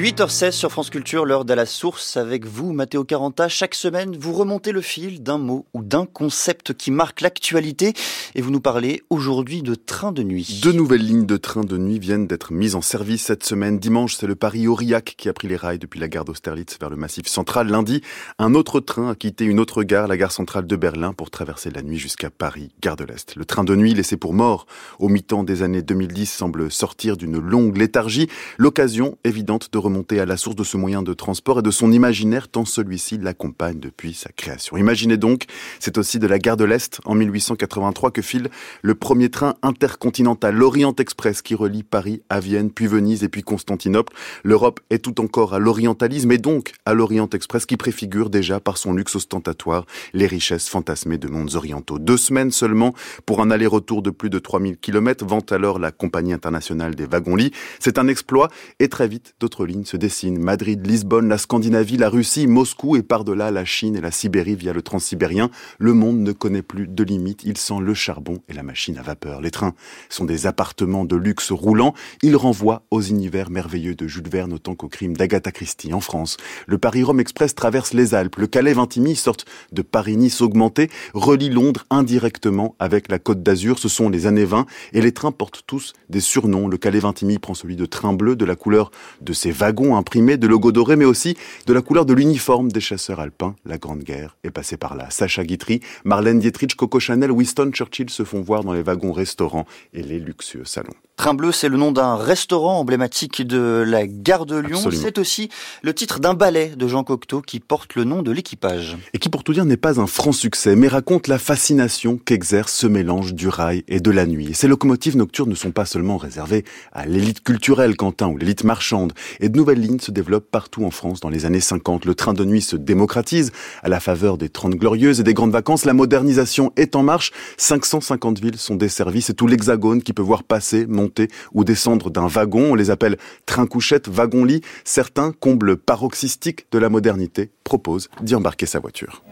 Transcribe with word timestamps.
8h16 0.00 0.52
sur 0.52 0.72
France 0.72 0.88
Culture, 0.88 1.26
l'heure 1.26 1.44
de 1.44 1.52
la 1.52 1.66
source 1.66 2.16
avec 2.16 2.46
vous, 2.46 2.72
Mathéo 2.72 3.04
Caranta. 3.04 3.48
Chaque 3.48 3.74
semaine, 3.74 4.16
vous 4.18 4.32
remontez 4.32 4.72
le 4.72 4.80
fil 4.80 5.22
d'un 5.22 5.36
mot 5.36 5.66
ou 5.74 5.82
d'un 5.82 6.06
concept 6.06 6.72
qui 6.72 6.90
marque 6.90 7.20
l'actualité 7.20 7.92
et 8.34 8.40
vous 8.40 8.50
nous 8.50 8.62
parlez 8.62 9.02
aujourd'hui 9.10 9.60
de 9.60 9.74
train 9.74 10.10
de 10.10 10.22
nuit. 10.22 10.60
Deux 10.62 10.72
nouvelles 10.72 11.04
lignes 11.04 11.26
de 11.26 11.36
train 11.36 11.64
de 11.64 11.76
nuit 11.76 11.98
viennent 11.98 12.26
d'être 12.26 12.50
mises 12.50 12.76
en 12.76 12.80
service 12.80 13.24
cette 13.24 13.44
semaine. 13.44 13.78
Dimanche, 13.78 14.14
c'est 14.14 14.26
le 14.26 14.36
Paris-Aurillac 14.36 15.16
qui 15.18 15.28
a 15.28 15.34
pris 15.34 15.48
les 15.48 15.56
rails 15.56 15.78
depuis 15.78 16.00
la 16.00 16.08
gare 16.08 16.24
d'Austerlitz 16.24 16.78
vers 16.80 16.88
le 16.88 16.96
Massif 16.96 17.26
central. 17.26 17.68
Lundi, 17.68 18.00
un 18.38 18.54
autre 18.54 18.80
train 18.80 19.10
a 19.10 19.14
quitté 19.14 19.44
une 19.44 19.60
autre 19.60 19.82
gare, 19.82 20.08
la 20.08 20.16
gare 20.16 20.32
centrale 20.32 20.66
de 20.66 20.76
Berlin, 20.76 21.12
pour 21.12 21.28
traverser 21.28 21.70
la 21.70 21.82
nuit 21.82 21.98
jusqu'à 21.98 22.30
Paris, 22.30 22.70
gare 22.80 22.96
de 22.96 23.04
l'Est. 23.04 23.36
Le 23.36 23.44
train 23.44 23.64
de 23.64 23.76
nuit 23.76 23.92
laissé 23.92 24.16
pour 24.16 24.32
mort 24.32 24.64
au 24.98 25.10
mi-temps 25.10 25.44
des 25.44 25.62
années 25.62 25.82
2010 25.82 26.24
semble 26.24 26.70
sortir 26.70 27.18
d'une 27.18 27.38
longue 27.38 27.76
léthargie. 27.76 28.28
L'occasion 28.56 29.18
évidente 29.24 29.68
de 29.70 29.89
remonter 29.90 30.20
à 30.20 30.26
la 30.26 30.36
source 30.36 30.54
de 30.54 30.62
ce 30.62 30.76
moyen 30.76 31.02
de 31.02 31.12
transport 31.14 31.58
et 31.58 31.62
de 31.62 31.70
son 31.72 31.90
imaginaire 31.90 32.48
tant 32.48 32.64
celui-ci 32.64 33.18
l'accompagne 33.18 33.80
depuis 33.80 34.14
sa 34.14 34.30
création. 34.30 34.76
Imaginez 34.76 35.16
donc, 35.16 35.46
c'est 35.80 35.98
aussi 35.98 36.20
de 36.20 36.28
la 36.28 36.38
gare 36.38 36.56
de 36.56 36.64
l'Est 36.64 37.00
en 37.04 37.16
1883 37.16 38.12
que 38.12 38.22
file 38.22 38.50
le 38.82 38.94
premier 38.94 39.30
train 39.30 39.56
intercontinental, 39.62 40.54
l'Orient 40.54 40.94
Express 40.96 41.42
qui 41.42 41.56
relie 41.56 41.82
Paris 41.82 42.22
à 42.30 42.38
Vienne, 42.38 42.70
puis 42.70 42.86
Venise 42.86 43.24
et 43.24 43.28
puis 43.28 43.42
Constantinople. 43.42 44.12
L'Europe 44.44 44.78
est 44.90 45.00
tout 45.00 45.20
encore 45.20 45.54
à 45.54 45.58
l'orientalisme 45.58 46.30
et 46.30 46.38
donc 46.38 46.72
à 46.86 46.94
l'Orient 46.94 47.28
Express 47.28 47.66
qui 47.66 47.76
préfigure 47.76 48.30
déjà 48.30 48.60
par 48.60 48.78
son 48.78 48.92
luxe 48.92 49.16
ostentatoire 49.16 49.86
les 50.14 50.28
richesses 50.28 50.68
fantasmées 50.68 51.18
de 51.18 51.26
mondes 51.26 51.56
orientaux. 51.56 51.98
Deux 51.98 52.16
semaines 52.16 52.52
seulement 52.52 52.94
pour 53.26 53.40
un 53.40 53.50
aller-retour 53.50 54.02
de 54.02 54.10
plus 54.10 54.30
de 54.30 54.38
3000 54.38 54.78
km, 54.78 55.26
vante 55.26 55.50
alors 55.50 55.80
la 55.80 55.90
compagnie 55.90 56.32
internationale 56.32 56.94
des 56.94 57.06
wagons-lits. 57.06 57.50
C'est 57.80 57.98
un 57.98 58.06
exploit 58.06 58.48
et 58.78 58.88
très 58.88 59.08
vite 59.08 59.34
d'autres 59.40 59.66
lignes 59.66 59.79
se 59.84 59.96
dessinent. 59.96 60.38
Madrid, 60.38 60.86
Lisbonne, 60.86 61.28
la 61.28 61.38
Scandinavie, 61.38 61.96
la 61.96 62.08
Russie, 62.08 62.46
Moscou 62.46 62.96
et 62.96 63.02
par-delà 63.02 63.50
la 63.50 63.64
Chine 63.64 63.96
et 63.96 64.00
la 64.00 64.10
Sibérie 64.10 64.54
via 64.54 64.72
le 64.72 64.82
transsibérien. 64.82 65.50
Le 65.78 65.92
monde 65.92 66.18
ne 66.18 66.32
connaît 66.32 66.62
plus 66.62 66.86
de 66.86 67.04
limites. 67.04 67.42
Il 67.44 67.56
sent 67.56 67.80
le 67.80 67.94
charbon 67.94 68.38
et 68.48 68.52
la 68.52 68.62
machine 68.62 68.98
à 68.98 69.02
vapeur. 69.02 69.40
Les 69.40 69.50
trains 69.50 69.74
sont 70.08 70.24
des 70.24 70.46
appartements 70.46 71.04
de 71.04 71.16
luxe 71.16 71.52
roulants. 71.52 71.94
Ils 72.22 72.36
renvoient 72.36 72.84
aux 72.90 73.00
univers 73.00 73.50
merveilleux 73.50 73.94
de 73.94 74.06
Jules 74.06 74.28
Verne 74.28 74.52
autant 74.52 74.74
qu'aux 74.74 74.88
crimes 74.88 75.16
d'Agatha 75.16 75.52
Christie 75.52 75.92
en 75.92 76.00
France. 76.00 76.36
Le 76.66 76.78
Paris-Rome 76.78 77.20
Express 77.20 77.54
traverse 77.54 77.92
les 77.92 78.14
Alpes. 78.14 78.36
Le 78.36 78.46
Calais-Vintimille, 78.46 79.16
sorte 79.16 79.46
de 79.72 79.82
Paris-Nice 79.82 80.40
augmenté, 80.40 80.90
relie 81.14 81.50
Londres 81.50 81.86
indirectement 81.90 82.76
avec 82.78 83.10
la 83.10 83.18
Côte 83.18 83.42
d'Azur. 83.42 83.78
Ce 83.78 83.88
sont 83.88 84.08
les 84.08 84.26
années 84.26 84.44
20 84.44 84.66
et 84.92 85.00
les 85.00 85.12
trains 85.12 85.32
portent 85.32 85.62
tous 85.66 85.92
des 86.08 86.20
surnoms. 86.20 86.68
Le 86.68 86.76
Calais-Vintimille 86.76 87.38
prend 87.38 87.54
celui 87.54 87.76
de 87.76 87.86
train 87.86 88.12
bleu 88.12 88.36
de 88.36 88.44
la 88.44 88.56
couleur 88.56 88.90
de 89.20 89.32
ses 89.32 89.50
wagons 89.50 89.69
imprimés 89.96 90.36
de 90.36 90.46
logos 90.46 90.72
dorés, 90.72 90.96
mais 90.96 91.04
aussi 91.04 91.36
de 91.66 91.72
la 91.72 91.82
couleur 91.82 92.06
de 92.06 92.14
l'uniforme 92.14 92.70
des 92.70 92.80
chasseurs 92.80 93.20
alpins. 93.20 93.54
La 93.64 93.78
Grande 93.78 94.02
Guerre 94.02 94.36
est 94.44 94.50
passée 94.50 94.76
par 94.76 94.96
là. 94.96 95.08
Sacha 95.10 95.44
Guitry, 95.44 95.80
Marlène 96.04 96.38
Dietrich, 96.38 96.74
Coco 96.74 97.00
Chanel, 97.00 97.30
Winston 97.30 97.70
Churchill 97.72 98.10
se 98.10 98.24
font 98.24 98.40
voir 98.40 98.64
dans 98.64 98.72
les 98.72 98.82
wagons 98.82 99.12
restaurants 99.12 99.66
et 99.92 100.02
les 100.02 100.18
luxueux 100.18 100.64
salons. 100.64 100.94
Train 101.16 101.34
bleu, 101.34 101.52
c'est 101.52 101.68
le 101.68 101.76
nom 101.76 101.92
d'un 101.92 102.16
restaurant 102.16 102.78
emblématique 102.78 103.46
de 103.46 103.84
la 103.86 104.06
gare 104.06 104.46
de 104.46 104.56
Lyon. 104.56 104.80
C'est 104.90 105.18
aussi 105.18 105.50
le 105.82 105.92
titre 105.92 106.18
d'un 106.18 106.32
ballet 106.32 106.72
de 106.74 106.88
Jean 106.88 107.04
Cocteau 107.04 107.42
qui 107.42 107.60
porte 107.60 107.94
le 107.94 108.04
nom 108.04 108.22
de 108.22 108.30
l'équipage. 108.30 108.96
Et 109.12 109.18
qui, 109.18 109.28
pour 109.28 109.44
tout 109.44 109.52
dire, 109.52 109.66
n'est 109.66 109.76
pas 109.76 110.00
un 110.00 110.06
franc 110.06 110.32
succès, 110.32 110.76
mais 110.76 110.88
raconte 110.88 111.28
la 111.28 111.38
fascination 111.38 112.16
qu'exerce 112.16 112.72
ce 112.72 112.86
mélange 112.86 113.34
du 113.34 113.48
rail 113.48 113.84
et 113.86 114.00
de 114.00 114.10
la 114.10 114.24
nuit. 114.24 114.48
Et 114.48 114.54
ces 114.54 114.66
locomotives 114.66 115.18
nocturnes 115.18 115.50
ne 115.50 115.54
sont 115.54 115.72
pas 115.72 115.84
seulement 115.84 116.16
réservées 116.16 116.64
à 116.92 117.04
l'élite 117.04 117.44
culturelle, 117.44 117.96
Quentin, 117.96 118.28
ou 118.28 118.38
l'élite 118.38 118.64
marchande. 118.64 119.12
Et 119.40 119.50
de 119.50 119.58
nouvelles 119.60 119.80
lignes 119.80 120.00
se 120.00 120.10
développent 120.10 120.50
partout 120.50 120.84
en 120.86 120.90
France 120.90 121.20
dans 121.20 121.28
les 121.28 121.44
années 121.44 121.60
50. 121.60 122.06
Le 122.06 122.14
train 122.14 122.32
de 122.32 122.46
nuit 122.46 122.62
se 122.62 122.76
démocratise 122.76 123.52
à 123.82 123.90
la 123.90 124.00
faveur 124.00 124.38
des 124.38 124.48
30 124.48 124.74
glorieuses 124.74 125.20
et 125.20 125.22
des 125.22 125.34
grandes 125.34 125.52
vacances. 125.52 125.84
La 125.84 125.92
modernisation 125.92 126.72
est 126.76 126.96
en 126.96 127.02
marche. 127.02 127.30
550 127.58 128.40
villes 128.40 128.56
sont 128.56 128.74
desservies. 128.74 129.20
C'est 129.20 129.34
tout 129.34 129.46
l'hexagone 129.46 130.02
qui 130.02 130.14
peut 130.14 130.22
voir 130.22 130.44
passer, 130.44 130.86
monter 130.86 131.28
ou 131.52 131.64
descendre 131.64 132.08
d'un 132.08 132.26
wagon. 132.26 132.72
On 132.72 132.74
les 132.74 132.90
appelle 132.90 133.18
train-couchette, 133.44 134.08
wagon-lit. 134.08 134.62
Certains, 134.84 135.32
combles 135.32 135.76
paroxystiques 135.76 136.64
de 136.72 136.78
la 136.78 136.88
modernité, 136.88 137.50
proposent 137.62 138.08
d'y 138.22 138.34
embarquer 138.34 138.64
sa 138.64 138.78
voiture. 138.78 139.22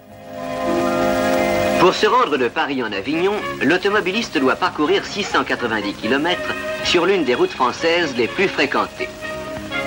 Pour 1.81 1.95
se 1.95 2.07
rendre 2.07 2.37
de 2.37 2.49
Paris 2.49 2.83
en 2.83 2.93
Avignon, 2.93 3.33
l'automobiliste 3.63 4.37
doit 4.37 4.57
parcourir 4.57 5.07
690 5.07 5.95
km 5.95 6.39
sur 6.85 7.07
l'une 7.07 7.25
des 7.25 7.35
routes 7.35 7.53
françaises 7.53 8.15
les 8.15 8.29
plus 8.29 8.49
fréquentées. 8.49 9.09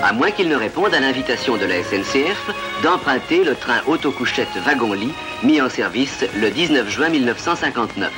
À 0.04 0.14
moins 0.14 0.32
qu'il 0.32 0.50
ne 0.50 0.56
réponde 0.56 0.94
à 0.94 1.00
l'invitation 1.00 1.58
de 1.58 1.66
la 1.66 1.84
SNCF 1.84 2.50
d'emprunter 2.84 3.44
le 3.44 3.56
train 3.56 3.82
autocouchette 3.86 4.56
wagon-lit 4.66 5.14
mis 5.44 5.62
en 5.62 5.70
service 5.70 6.26
le 6.36 6.50
19 6.50 6.90
juin 6.90 7.10
1959. 7.10 8.12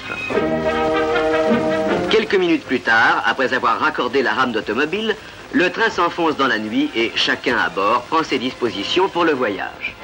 Quelques 2.09 2.35
minutes 2.35 2.63
plus 2.63 2.79
tard, 2.79 3.21
après 3.25 3.53
avoir 3.53 3.79
raccordé 3.79 4.21
la 4.21 4.33
rame 4.33 4.53
d'automobile, 4.53 5.15
le 5.51 5.69
train 5.71 5.89
s'enfonce 5.89 6.37
dans 6.37 6.47
la 6.47 6.57
nuit 6.57 6.89
et 6.95 7.11
chacun 7.15 7.57
à 7.57 7.69
bord 7.69 8.03
prend 8.03 8.23
ses 8.23 8.39
dispositions 8.39 9.09
pour 9.09 9.25
le 9.25 9.33
voyage. 9.33 9.95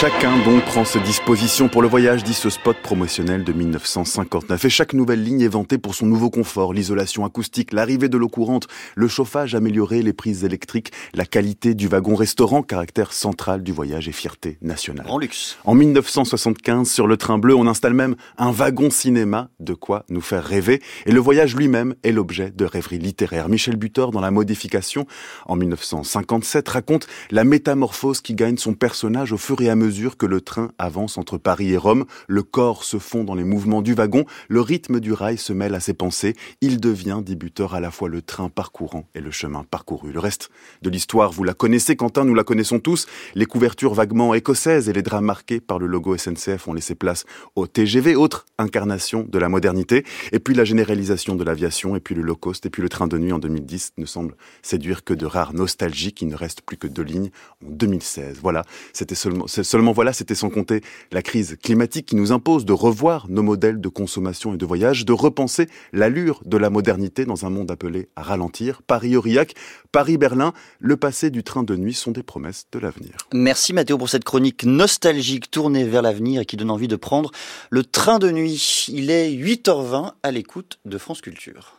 Chacun 0.00 0.42
donc 0.46 0.64
prend 0.64 0.86
ses 0.86 1.00
dispositions 1.00 1.68
pour 1.68 1.82
le 1.82 1.88
voyage, 1.88 2.24
dit 2.24 2.32
ce 2.32 2.48
spot 2.48 2.74
promotionnel 2.78 3.44
de 3.44 3.52
1959. 3.52 4.64
Et 4.64 4.70
chaque 4.70 4.94
nouvelle 4.94 5.22
ligne 5.22 5.42
est 5.42 5.48
vantée 5.48 5.76
pour 5.76 5.94
son 5.94 6.06
nouveau 6.06 6.30
confort, 6.30 6.72
l'isolation 6.72 7.26
acoustique, 7.26 7.74
l'arrivée 7.74 8.08
de 8.08 8.16
l'eau 8.16 8.30
courante, 8.30 8.66
le 8.94 9.08
chauffage 9.08 9.54
amélioré, 9.54 10.00
les 10.00 10.14
prises 10.14 10.42
électriques, 10.42 10.90
la 11.12 11.26
qualité 11.26 11.74
du 11.74 11.86
wagon-restaurant, 11.86 12.62
caractère 12.62 13.12
central 13.12 13.62
du 13.62 13.72
voyage 13.72 14.08
et 14.08 14.12
fierté 14.12 14.56
nationale. 14.62 15.04
En 15.06 15.18
luxe. 15.18 15.58
En 15.66 15.74
1975, 15.74 16.88
sur 16.88 17.06
le 17.06 17.18
train 17.18 17.36
bleu, 17.36 17.54
on 17.54 17.66
installe 17.66 17.92
même 17.92 18.16
un 18.38 18.52
wagon-cinéma, 18.52 19.50
de 19.60 19.74
quoi 19.74 20.06
nous 20.08 20.22
faire 20.22 20.44
rêver. 20.44 20.80
Et 21.04 21.12
le 21.12 21.20
voyage 21.20 21.54
lui-même 21.54 21.94
est 22.04 22.12
l'objet 22.12 22.50
de 22.50 22.64
rêveries 22.64 23.00
littéraires. 23.00 23.50
Michel 23.50 23.76
Butor, 23.76 24.12
dans 24.12 24.22
La 24.22 24.30
modification, 24.30 25.06
en 25.44 25.56
1957, 25.56 26.66
raconte 26.70 27.06
la 27.30 27.44
métamorphose 27.44 28.22
qui 28.22 28.32
gagne 28.32 28.56
son 28.56 28.72
personnage 28.72 29.34
au 29.34 29.36
fur 29.36 29.60
et 29.60 29.68
à 29.68 29.76
mesure 29.76 29.89
que 30.16 30.26
le 30.26 30.40
train 30.40 30.70
avance 30.78 31.18
entre 31.18 31.36
Paris 31.36 31.72
et 31.72 31.76
Rome, 31.76 32.04
le 32.28 32.42
corps 32.42 32.84
se 32.84 32.98
fond 32.98 33.24
dans 33.24 33.34
les 33.34 33.44
mouvements 33.44 33.82
du 33.82 33.94
wagon, 33.94 34.24
le 34.48 34.60
rythme 34.60 35.00
du 35.00 35.12
rail 35.12 35.36
se 35.36 35.52
mêle 35.52 35.74
à 35.74 35.80
ses 35.80 35.94
pensées, 35.94 36.34
il 36.60 36.80
devient 36.80 37.20
débuteur 37.24 37.74
à 37.74 37.80
la 37.80 37.90
fois 37.90 38.08
le 38.08 38.22
train 38.22 38.48
parcourant 38.48 39.08
et 39.14 39.20
le 39.20 39.30
chemin 39.30 39.64
parcouru. 39.64 40.12
Le 40.12 40.20
reste 40.20 40.50
de 40.82 40.90
l'histoire, 40.90 41.32
vous 41.32 41.44
la 41.44 41.54
connaissez, 41.54 41.96
Quentin, 41.96 42.24
nous 42.24 42.34
la 42.34 42.44
connaissons 42.44 42.78
tous. 42.78 43.06
Les 43.34 43.46
couvertures 43.46 43.94
vaguement 43.94 44.32
écossaises 44.34 44.88
et 44.88 44.92
les 44.92 45.02
draps 45.02 45.24
marqués 45.24 45.60
par 45.60 45.78
le 45.78 45.86
logo 45.86 46.16
SNCF 46.16 46.68
ont 46.68 46.72
laissé 46.72 46.94
place 46.94 47.24
au 47.56 47.66
TGV, 47.66 48.14
autre 48.16 48.46
incarnation 48.58 49.26
de 49.28 49.38
la 49.38 49.48
modernité. 49.48 50.04
Et 50.32 50.38
puis 50.38 50.54
la 50.54 50.64
généralisation 50.64 51.34
de 51.34 51.44
l'aviation, 51.44 51.96
et 51.96 52.00
puis 52.00 52.14
le 52.14 52.22
low 52.22 52.36
cost, 52.36 52.64
et 52.66 52.70
puis 52.70 52.82
le 52.82 52.88
train 52.88 53.06
de 53.06 53.18
nuit 53.18 53.32
en 53.32 53.38
2010 53.38 53.94
ne 53.98 54.06
semble 54.06 54.34
séduire 54.62 55.04
que 55.04 55.14
de 55.14 55.26
rares 55.26 55.52
nostalgies 55.52 56.12
qui 56.12 56.26
ne 56.26 56.36
restent 56.36 56.62
plus 56.62 56.76
que 56.76 56.86
deux 56.86 57.02
lignes 57.02 57.30
en 57.64 57.70
2016. 57.70 58.38
Voilà, 58.40 58.64
c'était 58.92 59.14
seulement, 59.14 59.46
Voilà, 59.92 60.12
c'était 60.12 60.34
sans 60.34 60.50
compter 60.50 60.82
la 61.10 61.22
crise 61.22 61.56
climatique 61.62 62.06
qui 62.06 62.16
nous 62.16 62.32
impose 62.32 62.64
de 62.64 62.72
revoir 62.72 63.26
nos 63.28 63.42
modèles 63.42 63.80
de 63.80 63.88
consommation 63.88 64.54
et 64.54 64.56
de 64.56 64.66
voyage, 64.66 65.04
de 65.04 65.12
repenser 65.12 65.68
l'allure 65.92 66.42
de 66.44 66.56
la 66.56 66.70
modernité 66.70 67.24
dans 67.24 67.46
un 67.46 67.50
monde 67.50 67.70
appelé 67.70 68.08
à 68.16 68.22
ralentir. 68.22 68.82
Paris-Aurillac, 68.86 69.54
Paris-Berlin, 69.92 70.52
le 70.78 70.96
passé 70.96 71.30
du 71.30 71.42
train 71.42 71.62
de 71.62 71.76
nuit 71.76 71.94
sont 71.94 72.10
des 72.10 72.22
promesses 72.22 72.66
de 72.72 72.78
l'avenir. 72.78 73.12
Merci 73.32 73.72
Mathéo 73.72 73.98
pour 73.98 74.08
cette 74.08 74.24
chronique 74.24 74.64
nostalgique 74.64 75.50
tournée 75.50 75.84
vers 75.84 76.02
l'avenir 76.02 76.42
et 76.42 76.46
qui 76.46 76.56
donne 76.56 76.70
envie 76.70 76.88
de 76.88 76.96
prendre 76.96 77.30
le 77.70 77.84
train 77.84 78.18
de 78.18 78.30
nuit. 78.30 78.86
Il 78.88 79.10
est 79.10 79.30
8h20 79.30 80.12
à 80.22 80.30
l'écoute 80.30 80.78
de 80.84 80.98
France 80.98 81.20
Culture. 81.20 81.76